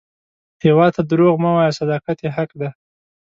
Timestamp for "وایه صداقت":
1.55-2.17